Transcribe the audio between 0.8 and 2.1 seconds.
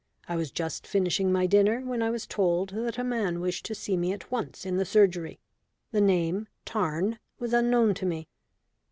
finishing my dinner when I